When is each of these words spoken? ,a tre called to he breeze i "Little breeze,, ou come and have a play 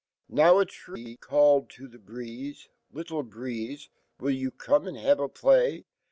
,a 0.35 0.65
tre 0.65 1.15
called 1.15 1.69
to 1.69 1.87
he 1.87 1.95
breeze 1.99 2.67
i 2.91 2.97
"Little 2.97 3.21
breeze,, 3.21 3.91
ou 4.19 4.49
come 4.49 4.87
and 4.87 4.97
have 4.97 5.19
a 5.19 5.29
play 5.29 5.85